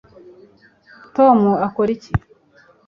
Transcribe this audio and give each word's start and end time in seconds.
tony 1.15 1.45
akora 1.67 1.87
iki 1.95 2.11